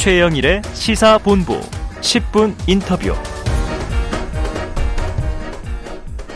[0.00, 1.60] 최영일의 시사본부
[2.00, 3.12] 10분 인터뷰.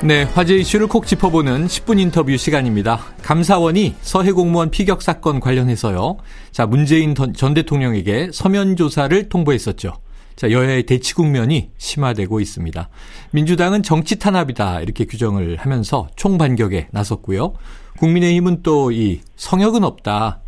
[0.03, 3.01] 네, 화제 이슈를 콕 짚어보는 10분 인터뷰 시간입니다.
[3.23, 6.19] 감사원이 서해 공무원 피격 사건 관련해서요.
[6.53, 9.95] 자, 문재인 전 대통령에게 서면 조사를 통보했었죠.
[10.37, 12.91] 자, 여야의 대치 국면이 심화되고 있습니다.
[13.31, 17.55] 민주당은 정치 탄압이다 이렇게 규정을 하면서 총반격에 나섰고요.
[17.99, 20.44] 국민의힘은 또 이 성역은 없다.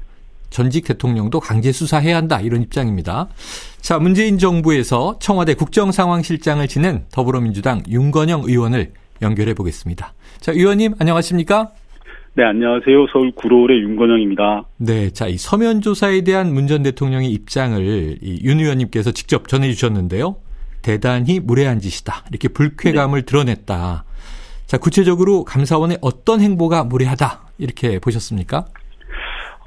[0.56, 3.28] 전직 대통령도 강제 수사해야 한다 이런 입장입니다.
[3.82, 10.14] 자, 문재인 정부에서 청와대 국정상황실장을 지낸 더불어민주당 윤건영 의원을 연결해 보겠습니다.
[10.40, 11.72] 자, 의원님 안녕하십니까?
[12.32, 13.06] 네, 안녕하세요.
[13.12, 14.64] 서울 구로울의 윤건영입니다.
[14.78, 20.36] 네, 자, 이 서면 조사에 대한 문 전 대통령의 입장을 이윤 의원님께서 직접 전해 주셨는데요.
[20.80, 22.24] 대단히 무례한 짓이다.
[22.30, 23.26] 이렇게 불쾌감을 네.
[23.26, 24.04] 드러냈다.
[24.64, 27.42] 자, 구체적으로 감사원의 어떤 행보가 무례하다.
[27.58, 28.64] 이렇게 보셨습니까?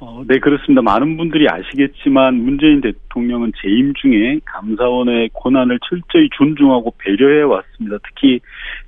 [0.01, 0.81] 어, 네, 그렇습니다.
[0.81, 7.97] 많은 분들이 아시겠지만 문재인 대통령은 재임 중에 감사원의 권한을 철저히 존중하고 배려해 왔습니다.
[8.07, 8.39] 특히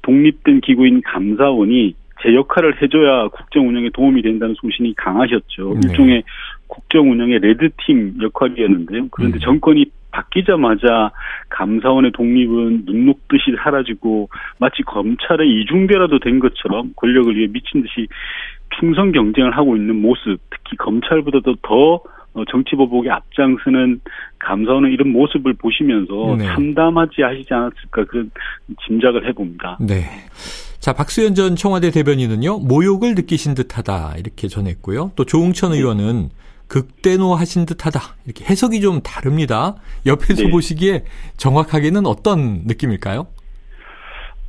[0.03, 5.73] 독립된 기구인 감사원이 제 역할을 해줘야 국정 운영에 도움이 된다는 소신이 강하셨죠.
[5.73, 5.89] 네.
[5.89, 6.23] 일종의
[6.67, 9.07] 국정 운영의 레드팀 역할이었는데요.
[9.11, 9.39] 그런데 음.
[9.39, 11.11] 정권이 바뀌자마자
[11.49, 18.07] 감사원의 독립은 눈 녹듯이 사라지고 마치 검찰의 이중대라도 된 것처럼 권력을 위해 미친 듯이
[18.79, 22.01] 충성 경쟁을 하고 있는 모습, 특히 검찰보다도 더
[22.33, 23.99] 어, 정치 보복에 앞장서는
[24.39, 26.45] 감사원의 이런 모습을 보시면서 네.
[26.45, 28.31] 참담하지 하시지 않았을까 그런
[28.87, 29.77] 짐작을 해봅니다.
[29.81, 30.05] 네.
[30.79, 35.11] 자, 박수현 전 청와대 대변인은요, 모욕을 느끼신 듯 하다, 이렇게 전했고요.
[35.15, 35.77] 또 조웅천 네.
[35.77, 36.29] 의원은
[36.71, 39.75] 극대노하신 듯하다, 이렇게 해석이 좀 다릅니다.
[40.05, 40.49] 옆에서 네.
[40.49, 41.03] 보시기에
[41.35, 43.27] 정확하게는 어떤 느낌일까요?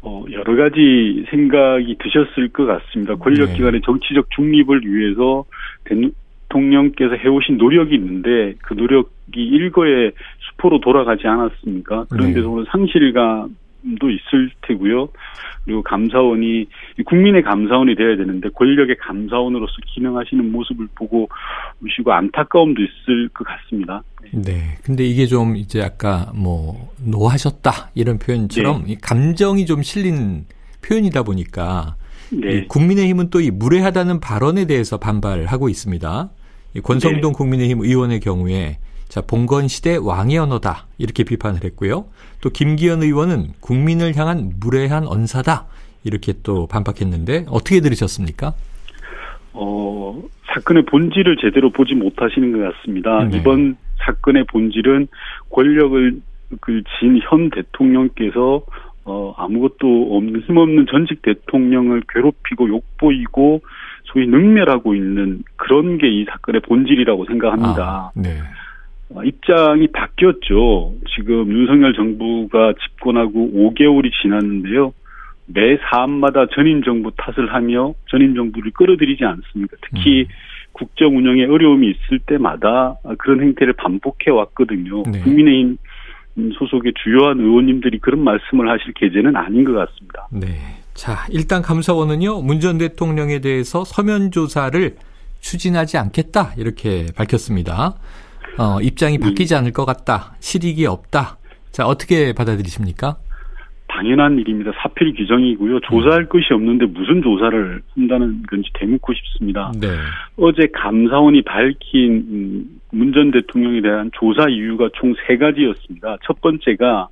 [0.03, 3.17] 어, 여러 가지 생각이 드셨을 것 같습니다.
[3.17, 3.85] 권력기관의 네.
[3.85, 5.45] 정치적 중립을 위해서
[5.85, 12.05] 대통령께서 해오신 노력이 있는데 그 노력이 일거에 수포로 돌아가지 않았습니까?
[12.09, 12.65] 그런 데서 네.
[12.71, 13.57] 상실감
[14.01, 15.09] 도 있을 테고요.
[15.65, 16.67] 그리고 감사원이
[17.05, 21.29] 국민의 감사원이 되어야 되는데 권력의 감사원으로서 기능하시는 모습을 보고
[21.85, 24.03] 오시고 안타까움도 있을 것 같습니다.
[24.33, 24.77] 네.
[24.85, 28.97] 근데 이게 좀 이제 아까 뭐 노하셨다 이런 표현처럼 네.
[29.01, 30.45] 감정이 좀 실린
[30.83, 31.97] 표현이다 보니까
[32.31, 32.65] 네.
[32.67, 36.31] 국민의힘은 또 이 무례하다는 발언에 대해서 반발하고 있습니다.
[36.83, 37.37] 권성동 네.
[37.37, 38.79] 국민의힘 의원의 경우에
[39.13, 40.87] 자, 봉건 시대 왕의 언어다.
[40.97, 42.07] 이렇게 비판을 했고요.
[42.41, 45.67] 또 김기현 의원은 국민을 향한 무례한 언사다.
[46.03, 48.55] 이렇게 또 반박했는데 어떻게 들으셨습니까?
[49.53, 50.23] 어,
[50.55, 53.25] 사건의 본질을 제대로 보지 못하시는 것 같습니다.
[53.25, 53.37] 네.
[53.37, 55.09] 이번 사건의 본질은
[55.51, 56.21] 권력을
[56.63, 58.63] 그진 현 대통령께서
[59.05, 63.61] 어, 아무것도 없는 힘없는 전직 대통령을 괴롭히고 욕보이고
[64.05, 67.83] 소위 능멸하고 있는 그런 게 이 사건의 본질이라고 생각합니다.
[67.83, 68.39] 아, 네.
[69.15, 70.95] 어, 입장이 바뀌었죠.
[71.15, 74.93] 지금 윤석열 정부가 집권하고 5개월이 지났는데요.
[75.47, 79.77] 매 사안마다 전임 정부 탓을 하며 전임 정부를 끌어들이지 않습니까?
[79.83, 80.27] 특히 음.
[80.73, 85.03] 국정 운영에 어려움이 있을 때마다 그런 행태를 반복해 왔거든요.
[85.11, 85.21] 네.
[85.21, 85.77] 국민의힘
[86.59, 90.29] 소속의 주요한 의원님들이 그런 말씀을 하실 계제는 아닌 것 같습니다.
[90.33, 90.47] 네.
[90.95, 94.95] 자, 일단 감사원은요, 문 전 대통령에 대해서 서면 조사를
[95.41, 97.97] 추진하지 않겠다, 이렇게 밝혔습니다.
[98.59, 100.35] 어, 입장이 바뀌지 않을 것 같다.
[100.41, 101.39] 실익이 없다.
[101.71, 103.17] 자, 어떻게 받아들이십니까?
[103.89, 104.73] 당연한 일입니다.
[104.83, 105.81] 사필 규정이고요.
[105.81, 109.71] 조사할 것이 없는데 무슨 조사를 한다는 건지 대묻고 싶습니다.
[109.79, 109.89] 네.
[110.39, 116.17] 어제 감사원이 밝힌 음, 문전 대통령에 대한 조사 이유가 총 세 가지였습니다.
[116.25, 117.09] 첫 번째가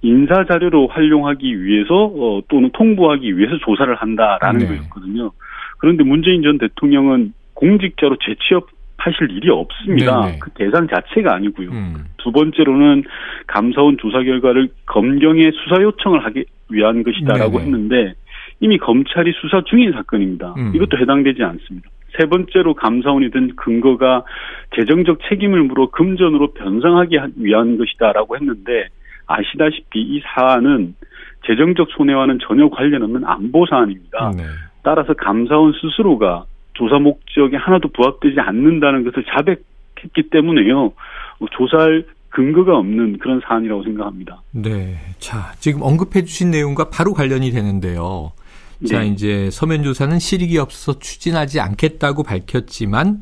[0.00, 4.66] 인사 자료로 활용하기 위해서 어, 또는 통보하기 위해서 조사를 한다라는 네.
[4.68, 5.30] 거였거든요.
[5.78, 8.68] 그런데 문재인 전 대통령은 공직자로 재취업
[9.04, 10.22] 하실 일이 없습니다.
[10.22, 10.38] 네네.
[10.38, 11.70] 그 대상 자체가 아니고요.
[11.70, 11.94] 음.
[12.16, 13.04] 두 번째로는
[13.46, 17.64] 감사원 조사 결과를 검경에 수사 요청을 하기 위한 것이다라고 네네.
[17.64, 18.14] 했는데
[18.60, 20.54] 이미 검찰이 수사 중인 사건입니다.
[20.56, 20.72] 음.
[20.74, 21.88] 이것도 해당되지 않습니다.
[22.18, 24.24] 세 번째로 감사원이 든 근거가
[24.74, 28.88] 재정적 책임을 물어 금전으로 변상하기 위한 것이다라고 했는데
[29.26, 30.94] 아시다시피 이 사안은
[31.46, 34.32] 재정적 손해와는 전혀 관련 없는 안보 사안입니다.
[34.34, 34.44] 네.
[34.82, 40.92] 따라서 감사원 스스로가 조사 목적에 하나도 부합되지 않는다는 것을 자백했기 때문에요.
[41.38, 44.42] 뭐 조사할 근거가 없는 그런 사안이라고 생각합니다.
[44.50, 44.96] 네.
[45.18, 48.32] 자, 지금 언급해 주신 내용과 바로 관련이 되는데요.
[48.88, 49.06] 자, 네.
[49.06, 53.18] 이제 서면 조사는 실익이 없어서 추진하지 않겠다고 밝혔지만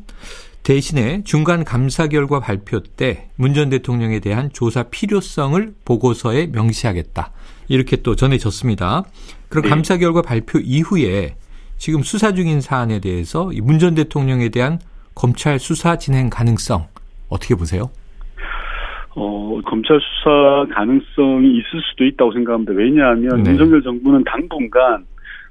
[0.63, 7.31] 대신에 중간 감사 결과 발표 때 문 전 대통령에 대한 조사 필요성을 보고서에 명시하겠다.
[7.67, 9.03] 이렇게 또 전해졌습니다.
[9.49, 9.69] 그럼 네.
[9.69, 11.35] 감사 결과 발표 이후에
[11.77, 14.79] 지금 수사 중인 사안에 대해서 문 전 대통령에 대한
[15.15, 16.85] 검찰 수사 진행 가능성
[17.29, 17.89] 어떻게 보세요?
[19.15, 22.73] 어, 검찰 수사 가능성이 있을 수도 있다고 생각합니다.
[22.73, 23.51] 왜냐하면 네.
[23.51, 25.05] 윤석열 정부는 당분간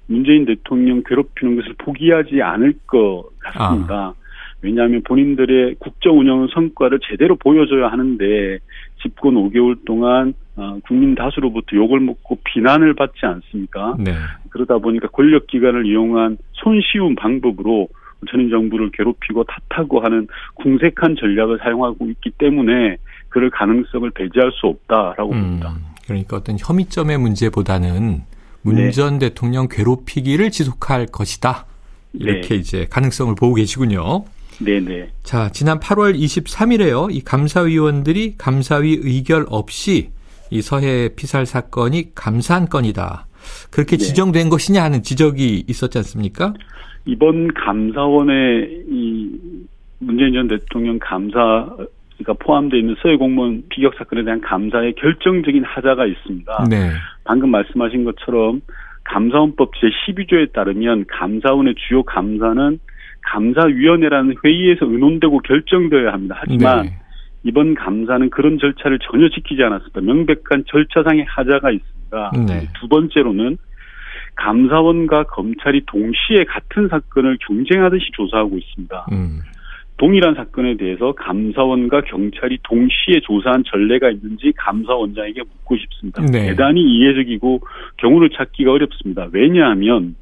[0.06, 3.94] 문재인 대통령 괴롭히는 것을 포기하지 않을 것 같습니다.
[3.94, 4.14] 아.
[4.62, 8.58] 왜냐하면 본인들의 국정 운영 성과를 제대로 보여줘야 하는데
[9.02, 13.96] 집권 5개월 동안 어, 국민 다수로부터 욕을 먹고 비난을 받지 않습니까?
[13.98, 14.12] 네.
[14.50, 17.88] 그러다 보니까 권력 기관을 이용한 손쉬운 방법으로
[18.30, 22.96] 전임 정부를 괴롭히고 탓하고 하는 궁색한 전략을 사용하고 있기 때문에
[23.28, 25.74] 그럴 가능성을 배제할 수 없다라고 음, 봅니다.
[26.06, 28.20] 그러니까 어떤 혐의점의 문제보다는
[28.62, 29.28] 문전 네.
[29.30, 31.66] 대통령 괴롭히기를 지속할 것이다.
[32.12, 32.54] 이렇게 네.
[32.56, 34.24] 이제 가능성을 보고 계시군요.
[34.60, 35.08] 네네.
[35.22, 37.08] 자, 지난 8월 23일에요.
[37.10, 40.10] 이 감사위원들이 감사위 의결 없이
[40.52, 43.26] 이 서해 피살 사건이 감사한 건이다.
[43.70, 44.04] 그렇게 네.
[44.04, 46.52] 지정된 것이냐 하는 지적이 있었지 않습니까?
[47.06, 49.30] 이번 감사원의 이
[49.98, 51.66] 문재인 전 대통령 감사
[52.24, 56.66] 가 포함되어 있는 서해 공무원 비격 사건에 대한 감사의 결정적인 하자가 있습니다.
[56.70, 56.90] 네.
[57.24, 58.60] 방금 말씀하신 것처럼
[59.04, 62.78] 감사원법 제12조에 따르면 감사원의 주요 감사는
[63.22, 66.36] 감사위원회라는 회의에서 의논되고 결정되어야 합니다.
[66.38, 66.98] 하지만 네.
[67.44, 70.00] 이번 감사는 그런 절차를 전혀 지키지 않았습니다.
[70.00, 72.32] 명백한 절차상의 하자가 있습니다.
[72.46, 72.68] 네.
[72.78, 73.58] 두 번째로는
[74.34, 79.06] 감사원과 검찰이 동시에 같은 사건을 경쟁하듯이 조사하고 있습니다.
[79.12, 79.40] 음.
[79.98, 86.22] 동일한 사건에 대해서 감사원과 경찰이 동시에 조사한 전례가 있는지 감사원장에게 묻고 싶습니다.
[86.22, 86.48] 네.
[86.48, 87.60] 대단히 이해적이고
[87.98, 89.28] 경우를 찾기가 어렵습니다.
[89.32, 90.16] 왜냐하면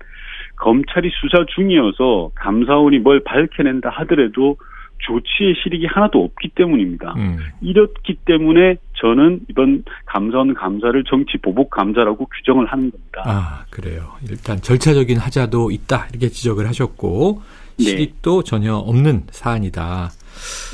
[0.56, 4.56] 검찰이 수사 중이어서 감사원이 뭘 밝혀낸다 하더라도
[5.06, 7.14] 조치의 실익이 하나도 없기 때문입니다.
[7.16, 7.38] 음.
[7.60, 13.22] 이렇기 때문에 저는 이번 감사원 감사를 정치 보복 감사라고 규정을 하는 겁니다.
[13.24, 14.12] 아 그래요.
[14.28, 17.42] 일단 절차적인 하자도 있다 이렇게 지적을 하셨고
[17.78, 17.84] 네.
[17.84, 18.50] 실익도 네.
[18.50, 20.10] 전혀 없는 사안이다.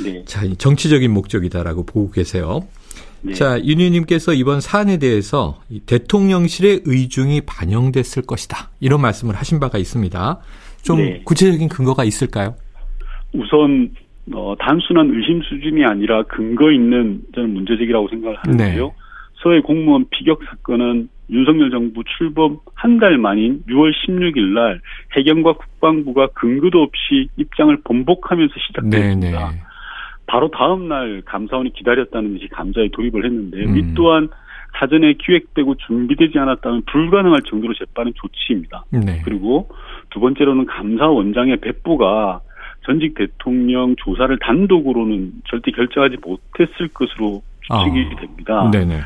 [0.05, 0.25] 네.
[0.25, 2.61] 자 정치적인 목적이다라고 보고 계세요.
[3.23, 3.35] 네.
[3.35, 8.71] 자, 윤 의원님께서 이번 사안에 대해서 대통령실의 의중이 반영됐을 것이다.
[8.79, 10.39] 이런 말씀을 하신 바가 있습니다.
[10.83, 11.23] 좀 네.
[11.25, 12.55] 구체적인 근거가 있을까요?
[13.33, 13.91] 우선
[14.35, 18.87] 어, 단순한 의심 수준이 아니라 근거 있는 저는 문제제기라고 생각을 하는데요.
[18.87, 18.93] 네.
[19.43, 24.81] 서해 공무원 피격 사건은 윤석열 정부 출범 한 달 만인 6월 16일 날
[25.17, 29.39] 해경과 국방부가 근거도 없이 입장을 번복하면서 시작됐습니다.
[29.39, 29.53] 네네.
[29.53, 29.63] 네.
[30.27, 33.77] 바로 다음 날 감사원이 기다렸다는 듯이 감사에 돌입을 했는데 음.
[33.77, 34.29] 이 또한
[34.79, 38.85] 사전에 기획되고 준비되지 않았다면 불가능할 정도로 재빠른 조치입니다.
[38.91, 39.23] 네.
[39.25, 39.69] 그리고
[40.11, 42.41] 두 번째로는 감사원장의 배부가
[42.87, 48.21] 전직 대통령 조사를 단독으로는 절대 결정하지 못했을 것으로 추측이 아.
[48.21, 48.71] 됩니다.
[48.71, 49.01] 네네.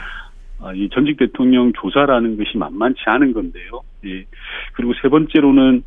[0.63, 3.81] 아, 이 전직 대통령 조사라는 것이 만만치 않은 건데요.
[4.05, 4.25] 예.
[4.75, 5.83] 그리고 세 번째로는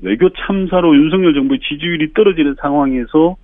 [0.00, 3.36] 외교 참사로 윤석열 정부의 지지율이 떨어지는 상황에서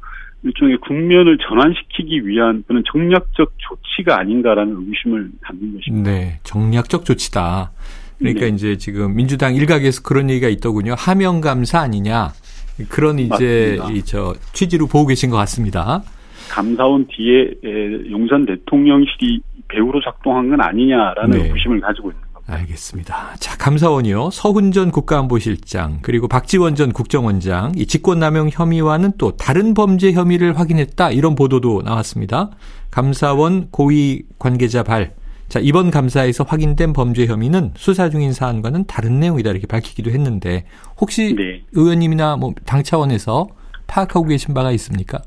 [0.45, 6.11] 일종의 국면을 전환시키기 위한 그런 정략적 조치가 아닌가라는 의구심을 갖는 것입니다.
[6.11, 7.71] 네, 정략적 조치다.
[8.19, 8.49] 그러니까 네.
[8.49, 10.95] 이제 지금 민주당 일각에서 그런 얘기가 있더군요.
[10.97, 12.31] 하명 감사 아니냐.
[12.89, 16.03] 그런 이제 이 저 취지로 보고 계신 것 같습니다.
[16.51, 21.45] 감사원 뒤에 용산 대통령실이 배우로 작동한 건 아니냐라는 네.
[21.45, 22.55] 의구심을 가지고 있는 겁니다.
[22.55, 23.37] 알겠습니다.
[23.39, 24.31] 자, 감사원이요.
[24.31, 31.13] 서훈 전 국가안보실장 그리고 박지원 전 국정원장 이 직권남용 혐의와는 또 다른 범죄 혐의를 확인했다
[31.13, 32.51] 이런 보도도 나왔습니다.
[32.91, 35.15] 감사원 고위 관계자 발
[35.53, 40.65] 자, 이번 감사에서 확인된 범죄 혐의는 수사 중인 사안과는 다른 내용이다 이렇게 밝히기도 했는데
[40.99, 41.61] 혹시 네.
[41.75, 43.49] 의원님이나 뭐 당 차원에서
[43.87, 45.19] 파악하고 계신 바가 있습니까?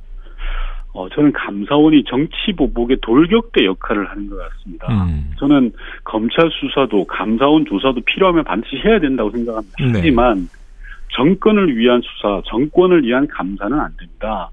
[0.93, 4.87] 어, 저는 감사원이 정치 보복의 돌격대 역할을 하는 것 같습니다.
[5.05, 5.29] 음.
[5.37, 5.71] 저는
[6.03, 9.75] 검찰 수사도 감사원 조사도 필요하면 반드시 해야 된다고 생각합니다.
[9.79, 9.91] 네.
[9.93, 10.49] 하지만
[11.15, 14.49] 정권을 위한 수사, 정권을 위한 감사는 안 됩니다.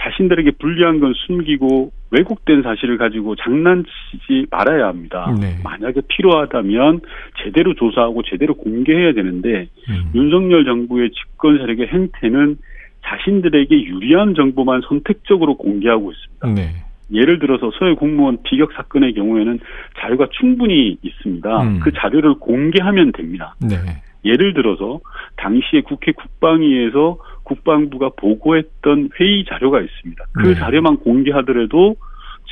[0.00, 5.34] 자신들에게 불리한 건 숨기고 왜곡된 사실을 가지고 장난치지 말아야 합니다.
[5.40, 5.56] 네.
[5.64, 7.00] 만약에 필요하다면
[7.42, 10.10] 제대로 조사하고 제대로 공개해야 되는데 음.
[10.14, 12.58] 윤석열 정부의 집권 세력의 행태는
[13.04, 16.48] 자신들에게 유리한 정보만 선택적으로 공개하고 있습니다.
[16.54, 16.84] 네.
[17.12, 19.58] 예를 들어서 서해 공무원 비격 사건의 경우에는
[19.98, 21.62] 자료가 충분히 있습니다.
[21.62, 21.80] 음.
[21.80, 23.54] 그 자료를 공개하면 됩니다.
[23.60, 23.76] 네.
[24.24, 25.00] 예를 들어서
[25.36, 27.18] 당시에 국회 국방위에서
[27.54, 30.24] 국방부가 보고했던 회의 자료가 있습니다.
[30.32, 30.54] 그 네.
[30.54, 31.96] 자료만 공개하더라도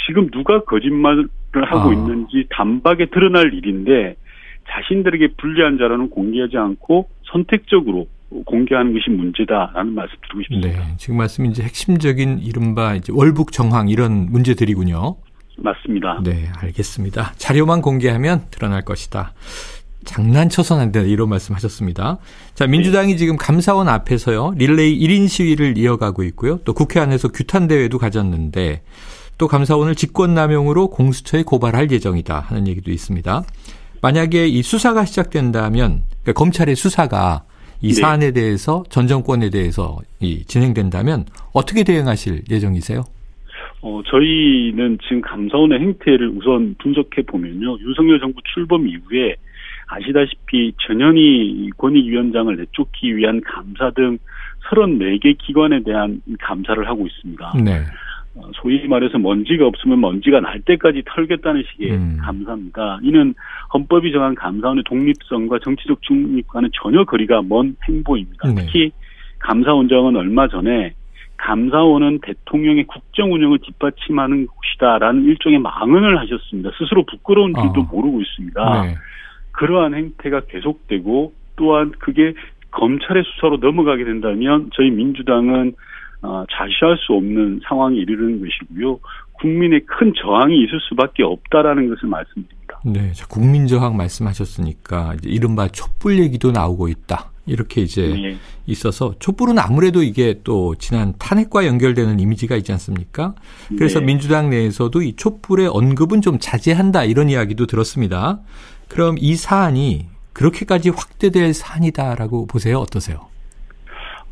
[0.06, 1.28] 지금 누가 거짓말을
[1.66, 1.92] 하고 아.
[1.92, 4.16] 있는지 단박에 드러날 일인데
[4.68, 8.06] 자신들에게 불리한 자료는 공개하지 않고 선택적으로
[8.46, 10.68] 공개하는 것이 문제다라는 말씀 드리고 싶습니다.
[10.68, 15.16] 네, 지금 말씀 이제 핵심적인 이른바 이제 월북 정황 이런 문제들이군요.
[15.58, 16.22] 맞습니다.
[16.24, 17.32] 네, 알겠습니다.
[17.36, 19.32] 자료만 공개하면 드러날 것이다.
[20.04, 22.18] 장난쳐서는 안 된다 이런 말씀하셨습니다.
[22.54, 23.16] 자 민주당이 네.
[23.18, 28.82] 지금 감사원 앞에서요 릴레이 1인 시위를 이어가고 있고요 또 국회 안에서 규탄 대회도 가졌는데
[29.38, 33.42] 또 감사원을 직권남용으로 공수처에 고발할 예정이다 하는 얘기도 있습니다.
[34.02, 37.44] 만약에 이 수사가 시작된다면 그러니까 검찰의 수사가
[37.82, 37.94] 이 네.
[37.94, 43.02] 사안에 대해서 전 정권에 대해서 이 진행된다면 어떻게 대응하실 예정이세요?
[43.82, 47.78] 어, 저희는 지금 감사원의 행태를 우선 분석해 보면요.
[47.80, 49.36] 윤석열 정부 출범 이후에
[49.90, 54.18] 아시다시피 전현희 권익위원장을 내쫓기 위한 감사 등
[54.68, 57.52] 34개 기관에 대한 감사를 하고 있습니다.
[57.64, 57.80] 네.
[58.36, 62.18] 어, 소위 말해서 먼지가 없으면 먼지가 날 때까지 털겠다는 식의 음.
[62.22, 63.00] 감사입니다.
[63.02, 63.34] 이는
[63.74, 68.48] 헌법이 정한 감사원의 독립성과 정치적 중립과는 전혀 거리가 먼 행보입니다.
[68.48, 68.62] 네.
[68.62, 68.92] 특히
[69.40, 70.94] 감사원장은 얼마 전에
[71.38, 76.70] 감사원은 대통령의 국정 운영을 뒷받침하는 곳이다라는 일종의 망언을 하셨습니다.
[76.78, 77.88] 스스로 부끄러운 줄도 어.
[77.90, 78.82] 모르고 있습니다.
[78.82, 78.94] 네.
[79.52, 82.34] 그러한 행태가 계속되고 또한 그게
[82.70, 85.74] 검찰의 수사로 넘어가게 된다면 저희 민주당은
[86.22, 88.98] 어, 자시할 수 없는 상황이 이르는 것이고요.
[89.32, 92.78] 국민의 큰 저항이 있을 수밖에 없다라는 것을 말씀드립니다.
[92.84, 97.30] 네, 국민 저항 말씀하셨으니까 이제 이른바 촛불 얘기도 나오고 있다.
[97.46, 98.36] 이렇게 이제 네.
[98.66, 103.34] 있어서 촛불은 아무래도 이게 또 지난 탄핵과 연결되는 이미지가 있지 않습니까?
[103.76, 104.06] 그래서 네.
[104.06, 108.40] 민주당 내에서도 이 촛불의 언급은 좀 자제한다 이런 이야기도 들었습니다.
[108.90, 112.78] 그럼 이 사안이 그렇게까지 확대될 사안이다라고 보세요.
[112.78, 113.28] 어떠세요?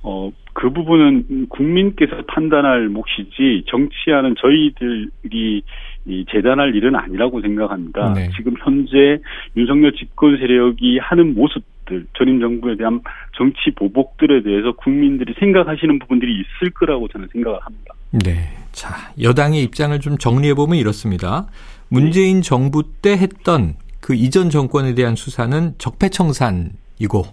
[0.02, 5.62] 어, 그 부분은 국민께서 판단할 몫이지 정치하는 저희들이
[6.06, 8.14] 이 재단할 일은 아니라고 생각합니다.
[8.14, 8.30] 네.
[8.36, 9.18] 지금 현재
[9.56, 13.00] 윤석열 집권 세력이 하는 모습들, 전임 정부에 대한
[13.36, 17.94] 정치 보복들에 대해서 국민들이 생각하시는 부분들이 있을 거라고 저는 생각을 합니다.
[18.10, 18.48] 네.
[18.72, 21.46] 자, 여당의 입장을 좀 정리해 보면 이렇습니다.
[21.88, 27.24] 문재인 정부 때 했던 그 이전 정권에 대한 수사는 적폐청산이고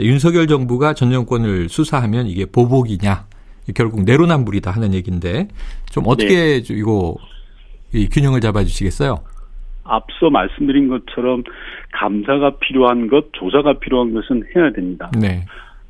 [0.00, 3.26] 윤석열 정부가 전 정권을 수사하면 이게 보복이냐
[3.74, 5.48] 결국 내로남불이다 하는 얘기인데
[5.90, 6.74] 좀 어떻게 네.
[6.74, 7.16] 이거
[7.92, 9.18] 이 균형을 잡아주시겠어요?
[9.84, 11.44] 앞서 말씀드린 것처럼
[11.92, 15.10] 감사가 필요한 것, 조사가 필요한 것은 해야 됩니다.
[15.18, 15.44] 네.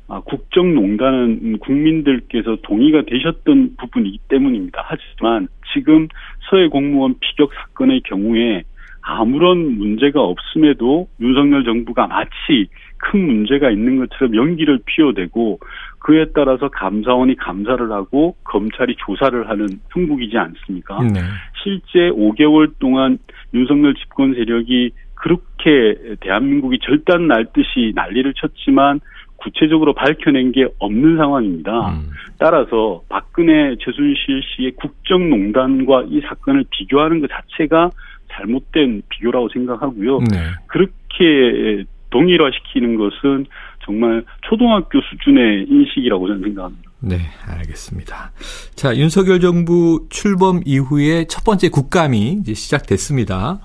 [0.07, 4.85] 아, 국정농단은 국민들께서 동의가 되셨던 부분이기 때문입니다.
[4.85, 6.07] 하지만 지금
[6.49, 8.63] 서해 공무원 피격 사건의 경우에
[9.09, 15.59] 아무런 문제가 없음에도 윤석열 정부가 마치 큰 문제가 있는 것처럼 연기를 피워대고
[15.99, 21.01] 그에 따라서 감사원이 감사를 하고 검찰이 조사를 하는 형국이지 않습니까?
[21.03, 21.21] 네.
[21.63, 23.17] 실제 5개월 동안
[23.53, 28.99] 윤석열 집권 세력이 그렇게 대한민국이 절단 날 듯이 난리를 쳤지만
[29.37, 31.91] 구체적으로 밝혀낸 게 없는 상황입니다.
[31.91, 32.09] 음.
[32.39, 37.91] 따라서 박근혜 최순실 씨의 국정농단과 이 사건을 비교하는 것 자체가
[38.37, 40.19] 잘못된 비교라고 생각하고요.
[40.19, 40.37] 네.
[40.67, 43.45] 그렇게 동일화시키는 것은
[43.83, 46.91] 정말 초등학교 수준의 인식이라고 저는 생각합니다.
[46.99, 47.17] 네,
[47.47, 48.31] 알겠습니다.
[48.75, 53.59] 자, 윤석열 정부 출범 이후에 첫 번째 국감이 이제 시작됐습니다.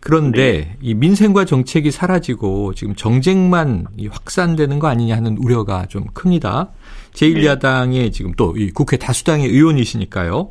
[0.00, 0.76] 그런데 네.
[0.80, 6.70] 이 민생과 정책이 사라지고 지금 정쟁만 확산되는 거 아니냐 하는 우려가 좀 큽니다.
[7.12, 8.10] 제1야당의 네.
[8.10, 10.50] 지금 또 이 국회 다수당의 의원이시니까요.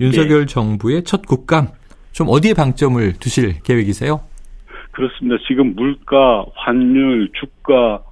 [0.00, 0.46] 윤석열 네.
[0.46, 1.68] 정부의 첫 국감
[2.18, 4.20] 좀 어디에 방점을 두실 계획이세요?
[4.90, 5.36] 그렇습니다.
[5.46, 8.02] 지금 물가, 환율, 주가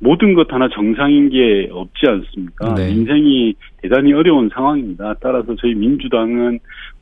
[0.00, 2.74] 모든 것 하나 정상인 게 없지 않습니까?
[2.74, 2.90] 네.
[2.90, 5.14] 인생이 대단히 어려운 상황입니다.
[5.20, 6.58] 따라서 저희 민주당은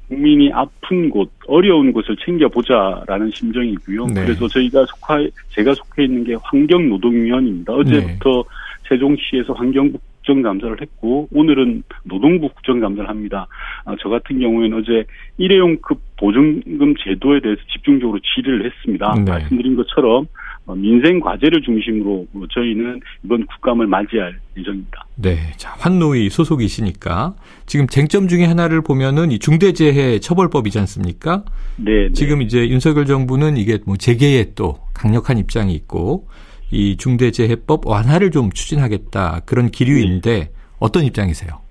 [0.09, 4.09] 국민이 아픈 곳, 어려운 곳을 챙겨보자라는 심정이고요.
[4.09, 4.23] 네.
[4.23, 7.73] 그래서 저희가 속하, 제가 속해 있는 게 환경노동위원입니다.
[7.73, 8.89] 어제부터 네.
[8.91, 9.93] 세종시에서 환경
[10.31, 13.47] 국정감사를 했고 오늘은 노동부 국정감사를 합니다.
[13.85, 15.05] 아, 저 같은 경우에는 어제
[15.39, 19.15] 일회용급 보증금 제도에 대해서 집중적으로 질의를 했습니다.
[19.25, 19.31] 네.
[19.31, 20.27] 말씀드린 것처럼
[20.67, 25.07] 어, 민생 과제를 중심으로 저희는 이번 국감을 맞이할 예정입니다.
[25.17, 27.35] 네, 자 환노위 소속이시니까
[27.65, 31.45] 지금 쟁점 중에 하나를 보면은 이 중대재해 처벌법이지 않습니까?
[31.77, 32.13] 네, 네.
[32.13, 36.29] 지금 이제 윤석열 정부는 이게 뭐 재개에 또 강력한 입장이 있고
[36.71, 40.51] 이 중대재해법 완화를 좀 추진하겠다 그런 기류인데 네.
[40.79, 41.70] 어떤 입장이세요?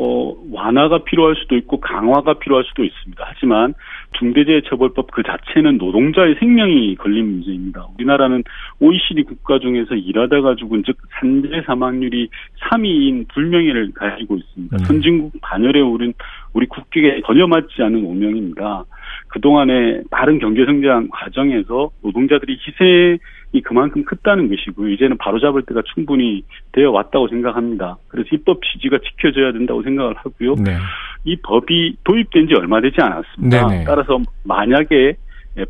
[0.00, 3.24] 어, 완화가 필요할 수도 있고 강화가 필요할 수도 있습니다.
[3.26, 3.74] 하지만
[4.16, 7.84] 중대재해처벌법 그 자체는 노동자의 생명이 걸린 문제입니다.
[7.96, 8.44] 우리나라는
[8.78, 12.28] OECD 국가 중에서 일하다가 죽은 즉 산재 사망률이
[12.60, 14.76] 3위인 불명예를 가지고 있습니다.
[14.76, 14.84] 네.
[14.84, 16.14] 선진국 반열에 오른
[16.52, 18.84] 우리 국격에 전혀 맞지 않는 오명입니다.
[19.28, 23.18] 그동안의 빠른 경제 성장 과정에서 노동자들이 희생
[23.52, 24.92] 이 그만큼 컸다는 것이고요.
[24.92, 27.96] 이제는 바로잡을 때가 충분히 되어 왔다고 생각합니다.
[28.08, 30.54] 그래서 입법 취지가 지켜져야 된다고 생각을 하고요.
[30.56, 30.76] 네.
[31.24, 33.68] 이 법이 도입된 지 얼마 되지 않았습니다.
[33.68, 33.84] 네네.
[33.84, 35.16] 따라서 만약에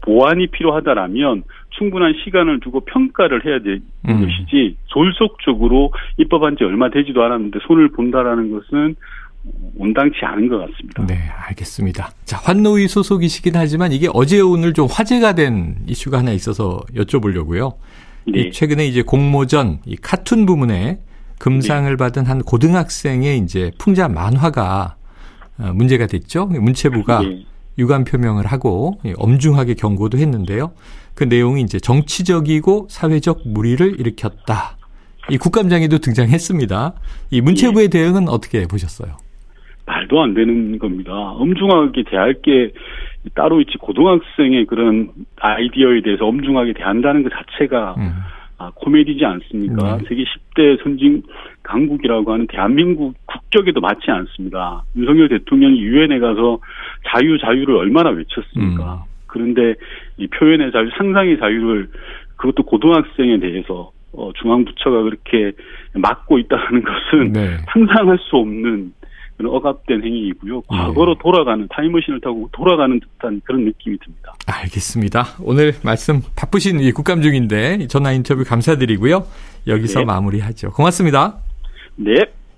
[0.02, 4.20] 보완이 필요하다라면 충분한 시간을 두고 평가를 해야 되는 음.
[4.20, 8.96] 것이지 졸속적으로 입법한 지 얼마 되지도 않았는데 손을 본다라는 것은
[9.76, 11.06] 온당치 않은 것 같습니다.
[11.06, 11.18] 네,
[11.48, 12.10] 알겠습니다.
[12.24, 17.74] 자, 환노위 소속이시긴 하지만 이게 어제 오늘 좀 화제가 된 이슈가 하나 있어서 여쭤보려고요.
[18.26, 18.50] 네.
[18.50, 21.00] 최근에 이제 공모전 이 카툰 부문에
[21.38, 21.96] 금상을 네.
[21.96, 24.96] 받은 한 고등학생의 이제 풍자 만화가
[25.58, 26.46] 어, 문제가 됐죠.
[26.46, 27.44] 문체부가 네.
[27.78, 30.72] 유감 표명을 하고 엄중하게 경고도 했는데요.
[31.14, 34.76] 그 내용이 이제 정치적이고 사회적 무리를 일으켰다.
[35.30, 36.94] 이 국감장에도 등장했습니다.
[37.30, 37.88] 이 문체부의 예.
[37.88, 39.16] 대응은 어떻게 보셨어요?
[39.88, 41.12] 말도 안 되는 겁니다.
[41.12, 42.72] 엄중하게 대할 게
[43.34, 45.08] 따로 있지 고등학생의 그런
[45.40, 48.12] 아이디어에 대해서 엄중하게 대한다는 것 자체가 음.
[48.58, 49.98] 아, 코미디지 않습니까?
[49.98, 50.04] 네.
[50.08, 51.22] 세계 10대 선진
[51.62, 54.84] 강국이라고 하는 대한민국 국적에도 맞지 않습니다.
[54.96, 56.58] 윤석열 대통령이 유엔에 가서
[57.06, 58.94] 자유 자유를 얼마나 외쳤습니까?
[58.94, 59.08] 음.
[59.26, 59.74] 그런데
[60.16, 61.88] 이 표현의 자유, 상상의 자유를
[62.36, 65.52] 그것도 고등학생에 대해서 어, 중앙부처가 그렇게
[65.94, 67.58] 막고 있다는 것은 네.
[67.72, 68.92] 상상할 수 없는
[69.46, 70.62] 억압된 행위이고요.
[70.62, 71.20] 과거로 네.
[71.22, 74.34] 돌아가는 타임머신을 타고 돌아가는 듯한 그런 느낌이 듭니다.
[74.46, 75.24] 알겠습니다.
[75.42, 79.24] 오늘 말씀 바쁘신 이 국감 중인데 전화 인터뷰 감사드리고요.
[79.66, 80.04] 여기서 네.
[80.04, 80.70] 마무리하죠.
[80.72, 81.38] 고맙습니다.
[81.96, 82.14] 네.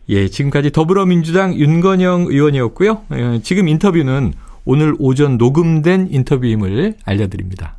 [0.08, 3.02] 예, 지금까지 더불어민주당 윤건영 의원이었고요.
[3.12, 4.32] 예, 지금 인터뷰는
[4.64, 7.76] 오늘 오전 녹음된 인터뷰임을 알려드립니다.